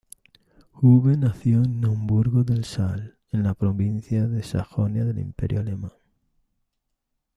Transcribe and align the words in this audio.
Hube 0.81 1.15
nació 1.15 1.57
en 1.61 1.79
Naumburgo 1.79 2.43
del 2.43 2.65
Saale 2.65 3.17
en 3.31 3.43
la 3.43 3.53
provincia 3.53 4.27
de 4.27 4.41
Sajonia 4.41 5.05
del 5.05 5.19
Imperio 5.19 5.59
alemán. 5.59 5.93